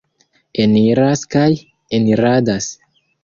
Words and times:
Eniras 0.63 1.21
kaj 1.35 1.45
eniradas. 1.99 2.71